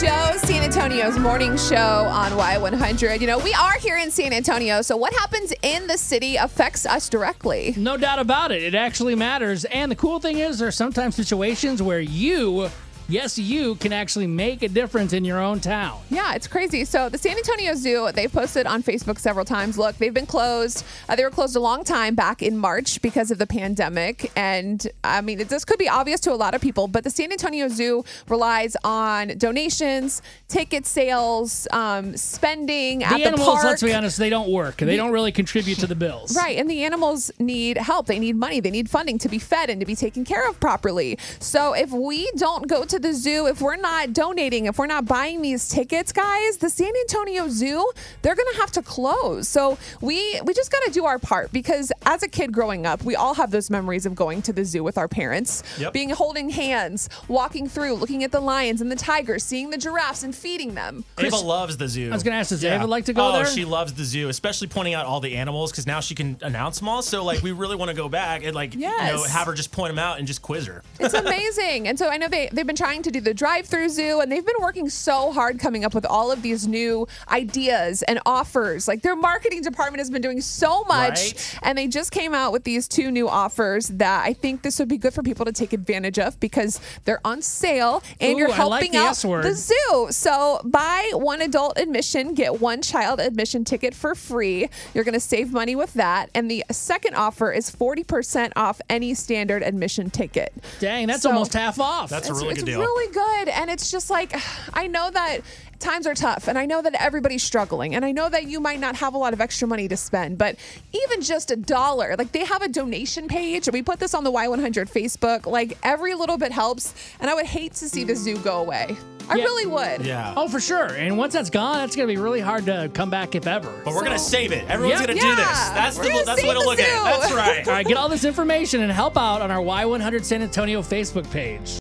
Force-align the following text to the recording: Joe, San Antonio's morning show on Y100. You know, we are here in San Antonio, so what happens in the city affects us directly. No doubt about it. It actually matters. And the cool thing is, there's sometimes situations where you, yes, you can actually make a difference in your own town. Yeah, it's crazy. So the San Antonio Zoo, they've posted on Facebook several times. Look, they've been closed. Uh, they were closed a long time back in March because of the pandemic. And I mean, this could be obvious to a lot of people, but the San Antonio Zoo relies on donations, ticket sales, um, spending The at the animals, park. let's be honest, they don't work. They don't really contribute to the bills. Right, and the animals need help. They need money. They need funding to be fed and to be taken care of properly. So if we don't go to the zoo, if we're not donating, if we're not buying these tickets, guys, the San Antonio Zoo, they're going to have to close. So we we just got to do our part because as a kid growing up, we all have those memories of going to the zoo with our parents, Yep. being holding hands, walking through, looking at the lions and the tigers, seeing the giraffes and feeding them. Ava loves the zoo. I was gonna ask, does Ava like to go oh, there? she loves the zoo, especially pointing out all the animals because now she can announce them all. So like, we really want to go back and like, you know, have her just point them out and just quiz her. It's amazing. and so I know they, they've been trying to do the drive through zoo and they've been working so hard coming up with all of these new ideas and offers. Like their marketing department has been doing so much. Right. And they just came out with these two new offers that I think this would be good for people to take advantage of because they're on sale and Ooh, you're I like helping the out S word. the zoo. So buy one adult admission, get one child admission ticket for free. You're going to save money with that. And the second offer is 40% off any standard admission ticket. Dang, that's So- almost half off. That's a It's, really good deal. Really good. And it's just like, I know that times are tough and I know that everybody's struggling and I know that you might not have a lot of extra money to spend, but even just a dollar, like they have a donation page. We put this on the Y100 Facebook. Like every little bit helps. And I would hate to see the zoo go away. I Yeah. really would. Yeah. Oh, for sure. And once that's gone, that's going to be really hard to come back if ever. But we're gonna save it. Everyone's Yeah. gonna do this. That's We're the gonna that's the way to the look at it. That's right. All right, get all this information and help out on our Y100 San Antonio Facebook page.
Joe, 0.00 0.32
San 0.38 0.62
Antonio's 0.62 1.18
morning 1.18 1.58
show 1.58 1.76
on 1.76 2.32
Y100. 2.32 3.20
You 3.20 3.26
know, 3.26 3.38
we 3.38 3.52
are 3.52 3.74
here 3.74 3.98
in 3.98 4.10
San 4.10 4.32
Antonio, 4.32 4.80
so 4.80 4.96
what 4.96 5.12
happens 5.12 5.52
in 5.60 5.86
the 5.88 5.98
city 5.98 6.36
affects 6.36 6.86
us 6.86 7.10
directly. 7.10 7.74
No 7.76 7.98
doubt 7.98 8.18
about 8.18 8.50
it. 8.50 8.62
It 8.62 8.74
actually 8.74 9.14
matters. 9.14 9.66
And 9.66 9.92
the 9.92 9.96
cool 9.96 10.18
thing 10.18 10.38
is, 10.38 10.58
there's 10.58 10.74
sometimes 10.74 11.16
situations 11.16 11.82
where 11.82 12.00
you, 12.00 12.70
yes, 13.10 13.38
you 13.38 13.74
can 13.76 13.92
actually 13.92 14.26
make 14.26 14.62
a 14.62 14.68
difference 14.68 15.12
in 15.12 15.24
your 15.24 15.38
own 15.40 15.60
town. 15.60 16.00
Yeah, 16.10 16.34
it's 16.34 16.46
crazy. 16.46 16.84
So 16.84 17.08
the 17.08 17.18
San 17.18 17.36
Antonio 17.36 17.74
Zoo, 17.74 18.10
they've 18.14 18.32
posted 18.32 18.66
on 18.66 18.82
Facebook 18.82 19.18
several 19.18 19.44
times. 19.44 19.76
Look, 19.76 19.96
they've 19.96 20.14
been 20.14 20.26
closed. 20.26 20.84
Uh, 21.08 21.16
they 21.16 21.24
were 21.24 21.30
closed 21.30 21.56
a 21.56 21.60
long 21.60 21.84
time 21.84 22.14
back 22.14 22.42
in 22.42 22.56
March 22.56 23.02
because 23.02 23.30
of 23.30 23.38
the 23.38 23.46
pandemic. 23.46 24.30
And 24.36 24.86
I 25.02 25.20
mean, 25.20 25.38
this 25.48 25.64
could 25.64 25.78
be 25.78 25.88
obvious 25.88 26.20
to 26.20 26.32
a 26.32 26.36
lot 26.36 26.54
of 26.54 26.60
people, 26.60 26.86
but 26.86 27.02
the 27.04 27.10
San 27.10 27.32
Antonio 27.32 27.68
Zoo 27.68 28.04
relies 28.28 28.76
on 28.84 29.28
donations, 29.38 30.22
ticket 30.48 30.86
sales, 30.86 31.66
um, 31.72 32.16
spending 32.16 33.00
The 33.00 33.04
at 33.06 33.16
the 33.16 33.24
animals, 33.26 33.48
park. 33.48 33.64
let's 33.64 33.82
be 33.82 33.92
honest, 33.92 34.18
they 34.18 34.30
don't 34.30 34.50
work. 34.50 34.76
They 34.78 34.96
don't 34.96 35.10
really 35.10 35.32
contribute 35.32 35.78
to 35.80 35.86
the 35.88 35.94
bills. 35.96 36.36
Right, 36.36 36.56
and 36.56 36.70
the 36.70 36.84
animals 36.84 37.30
need 37.40 37.76
help. 37.78 38.06
They 38.06 38.18
need 38.18 38.36
money. 38.36 38.60
They 38.60 38.70
need 38.70 38.88
funding 38.88 39.18
to 39.18 39.28
be 39.28 39.38
fed 39.38 39.70
and 39.70 39.80
to 39.80 39.86
be 39.86 39.96
taken 39.96 40.24
care 40.24 40.48
of 40.48 40.60
properly. 40.60 41.18
So 41.40 41.72
if 41.72 41.90
we 41.90 42.30
don't 42.36 42.68
go 42.68 42.84
to 42.84 42.98
the 43.02 43.12
zoo, 43.12 43.46
if 43.46 43.60
we're 43.60 43.76
not 43.76 44.12
donating, 44.12 44.66
if 44.66 44.78
we're 44.78 44.86
not 44.86 45.04
buying 45.06 45.42
these 45.42 45.68
tickets, 45.68 46.12
guys, 46.12 46.56
the 46.58 46.70
San 46.70 46.92
Antonio 47.02 47.48
Zoo, 47.48 47.90
they're 48.22 48.34
going 48.34 48.48
to 48.52 48.60
have 48.60 48.70
to 48.72 48.82
close. 48.82 49.48
So 49.48 49.78
we 50.00 50.40
we 50.44 50.54
just 50.54 50.70
got 50.72 50.82
to 50.84 50.90
do 50.90 51.04
our 51.04 51.18
part 51.18 51.52
because 51.52 51.92
as 52.06 52.22
a 52.22 52.28
kid 52.28 52.52
growing 52.52 52.86
up, 52.86 53.02
we 53.02 53.16
all 53.16 53.34
have 53.34 53.50
those 53.50 53.70
memories 53.70 54.06
of 54.06 54.14
going 54.14 54.42
to 54.42 54.52
the 54.52 54.64
zoo 54.64 54.82
with 54.84 54.98
our 54.98 55.08
parents, 55.08 55.62
Yep. 55.78 55.92
being 55.92 56.10
holding 56.10 56.50
hands, 56.50 57.08
walking 57.28 57.68
through, 57.68 57.94
looking 57.94 58.24
at 58.24 58.32
the 58.32 58.40
lions 58.40 58.80
and 58.80 58.90
the 58.90 58.96
tigers, 58.96 59.42
seeing 59.44 59.70
the 59.70 59.78
giraffes 59.78 60.22
and 60.22 60.34
feeding 60.34 60.74
them. 60.74 61.04
Ava 61.18 61.36
loves 61.36 61.76
the 61.76 61.88
zoo. 61.88 62.10
I 62.10 62.14
was 62.14 62.22
gonna 62.22 62.36
ask, 62.36 62.50
does 62.50 62.64
Ava 62.64 62.86
like 62.86 63.04
to 63.06 63.12
go 63.12 63.28
oh, 63.28 63.32
there? 63.32 63.46
she 63.46 63.64
loves 63.64 63.92
the 63.94 64.04
zoo, 64.04 64.28
especially 64.28 64.66
pointing 64.68 64.94
out 64.94 65.06
all 65.06 65.20
the 65.20 65.36
animals 65.36 65.70
because 65.70 65.86
now 65.86 66.00
she 66.00 66.14
can 66.14 66.36
announce 66.42 66.78
them 66.78 66.88
all. 66.88 67.02
So 67.02 67.24
like, 67.24 67.42
we 67.42 67.52
really 67.52 67.76
want 67.76 67.90
to 67.90 67.96
go 67.96 68.08
back 68.08 68.44
and 68.44 68.54
like, 68.54 68.74
you 68.74 68.80
know, 68.80 69.24
have 69.24 69.46
her 69.46 69.54
just 69.54 69.72
point 69.72 69.90
them 69.90 69.98
out 69.98 70.18
and 70.18 70.26
just 70.26 70.42
quiz 70.42 70.66
her. 70.66 70.82
It's 70.98 71.14
amazing. 71.14 71.88
and 71.88 71.98
so 71.98 72.08
I 72.08 72.16
know 72.16 72.28
they, 72.28 72.48
they've 72.52 72.66
been 72.66 72.76
trying 72.76 72.89
to 72.98 73.10
do 73.10 73.20
the 73.20 73.32
drive 73.32 73.66
through 73.66 73.88
zoo 73.88 74.20
and 74.20 74.30
they've 74.30 74.44
been 74.44 74.56
working 74.60 74.88
so 74.90 75.30
hard 75.32 75.58
coming 75.60 75.84
up 75.84 75.94
with 75.94 76.04
all 76.04 76.32
of 76.32 76.42
these 76.42 76.66
new 76.66 77.06
ideas 77.30 78.02
and 78.02 78.18
offers. 78.26 78.88
Like 78.88 79.02
their 79.02 79.14
marketing 79.16 79.62
department 79.62 80.00
has 80.00 80.10
been 80.10 80.20
doing 80.22 80.40
so 80.40 80.82
much. 80.84 81.10
Right. 81.10 81.58
And 81.62 81.78
they 81.78 81.86
just 81.86 82.10
came 82.10 82.34
out 82.34 82.52
with 82.52 82.64
these 82.64 82.88
two 82.88 83.10
new 83.10 83.28
offers 83.28 83.88
that 83.88 84.24
I 84.26 84.32
think 84.32 84.62
this 84.62 84.78
would 84.80 84.88
be 84.88 84.98
good 84.98 85.14
for 85.14 85.22
people 85.22 85.44
to 85.46 85.52
take 85.52 85.72
advantage 85.72 86.18
of 86.18 86.38
because 86.40 86.80
they're 87.04 87.20
on 87.24 87.40
sale 87.42 88.02
and 88.20 88.34
Ooh, 88.34 88.38
you're 88.38 88.48
I 88.52 88.64
like 88.64 88.82
helping 88.82 88.92
the 88.92 88.98
out 88.98 89.10
S 89.10 89.24
word. 89.24 89.44
the 89.44 89.54
zoo. 89.54 90.08
So 90.10 90.60
buy 90.64 91.10
one 91.14 91.40
adult 91.40 91.78
admission, 91.78 92.34
get 92.34 92.60
one 92.60 92.82
child 92.82 93.20
admission 93.20 93.64
ticket 93.64 93.94
for 93.94 94.14
free. 94.16 94.68
You're 94.94 95.04
going 95.04 95.14
to 95.14 95.20
save 95.20 95.52
money 95.52 95.76
with 95.76 95.94
that. 95.94 96.30
And 96.34 96.50
the 96.50 96.64
second 96.72 97.14
offer 97.14 97.52
is 97.52 97.70
40% 97.70 98.52
off 98.56 98.80
any 98.90 99.14
standard 99.14 99.62
admission 99.62 100.10
ticket. 100.10 100.52
Dang, 100.80 101.06
that's 101.06 101.22
So- 101.22 101.30
almost 101.30 101.54
half 101.54 101.78
off. 101.78 102.10
That's 102.10 102.28
a 102.28 102.32
It's, 102.32 102.42
really 102.42 102.54
good 102.56 102.64
deal. 102.66 102.79
Really 102.80 103.12
good. 103.12 103.48
And 103.48 103.70
it's 103.70 103.90
just 103.90 104.10
like, 104.10 104.34
I 104.74 104.86
know 104.86 105.10
that 105.10 105.40
times 105.78 106.06
are 106.06 106.14
tough 106.14 106.46
and 106.46 106.58
I 106.58 106.66
know 106.66 106.82
that 106.82 106.94
everybody's 107.00 107.42
struggling 107.42 107.94
and 107.94 108.04
I 108.04 108.12
know 108.12 108.28
that 108.28 108.44
you 108.46 108.60
might 108.60 108.80
not 108.80 108.96
have 108.96 109.14
a 109.14 109.18
lot 109.18 109.32
of 109.32 109.40
extra 109.40 109.66
money 109.66 109.88
to 109.88 109.96
spend, 109.96 110.36
but 110.36 110.56
even 110.92 111.22
just 111.22 111.50
a 111.50 111.56
dollar, 111.56 112.16
like 112.18 112.32
they 112.32 112.44
have 112.44 112.60
a 112.60 112.68
donation 112.68 113.28
page. 113.28 113.66
We 113.72 113.82
put 113.82 113.98
this 113.98 114.12
on 114.12 114.22
the 114.24 114.30
Y100 114.30 114.90
Facebook. 114.92 115.46
Like 115.46 115.78
every 115.82 116.14
little 116.14 116.36
bit 116.36 116.52
helps. 116.52 116.92
And 117.18 117.30
I 117.30 117.34
would 117.34 117.46
hate 117.46 117.72
to 117.74 117.88
see 117.88 118.04
the 118.04 118.14
zoo 118.14 118.36
go 118.38 118.60
away. 118.60 118.94
I 119.30 119.36
Yeah. 119.36 119.44
really 119.44 119.66
would. 119.66 120.04
Yeah. 120.04 120.34
Oh, 120.36 120.48
for 120.48 120.58
sure. 120.60 120.86
And 120.86 121.16
once 121.16 121.32
that's 121.34 121.50
gone, 121.50 121.76
that's 121.76 121.94
going 121.94 122.08
to 122.08 122.12
be 122.12 122.20
really 122.20 122.40
hard 122.40 122.66
to 122.66 122.90
come 122.92 123.10
back 123.10 123.36
if 123.36 123.46
ever. 123.46 123.70
But 123.84 123.94
we're 123.94 124.02
gonna 124.02 124.18
save 124.18 124.50
it. 124.50 124.68
Everyone's 124.68 125.00
Yeah. 125.00 125.06
gonna 125.06 125.20
do 125.20 125.36
this. 125.36 125.46
That's 125.46 125.96
We're 125.96 126.02
the 126.04 126.08
gonna 126.10 126.24
that's 126.24 126.42
the 126.42 126.48
way 126.48 126.54
to 126.54 126.60
the 126.60 126.66
look 126.66 126.80
at 126.80 126.88
it. 126.88 127.20
That's 127.20 127.32
right. 127.32 127.66
All 127.68 127.72
right, 127.74 127.86
get 127.86 127.96
all 127.96 128.08
this 128.08 128.24
information 128.24 128.82
and 128.82 128.90
help 128.90 129.16
out 129.16 129.40
on 129.40 129.50
our 129.52 129.60
Y100 129.62 130.24
San 130.24 130.42
Antonio 130.42 130.82
Facebook 130.82 131.30
page. 131.30 131.60